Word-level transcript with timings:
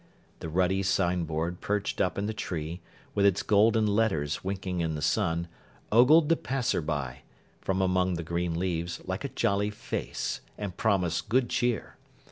The 0.39 0.49
ruddy 0.49 0.81
sign 0.81 1.25
board 1.25 1.61
perched 1.61 2.01
up 2.01 2.17
in 2.17 2.25
the 2.25 2.33
tree, 2.33 2.81
with 3.13 3.23
its 3.23 3.43
golden 3.43 3.85
letters 3.85 4.43
winking 4.43 4.81
in 4.81 4.95
the 4.95 5.01
sun, 5.03 5.47
ogled 5.91 6.27
the 6.27 6.35
passer 6.35 6.81
by, 6.81 7.19
from 7.61 7.83
among 7.83 8.15
the 8.15 8.23
green 8.23 8.57
leaves, 8.57 8.99
like 9.05 9.23
a 9.23 9.29
jolly 9.29 9.69
face, 9.69 10.41
and 10.57 10.75
promised 10.75 11.29
good 11.29 11.51
cheer. 11.51 11.97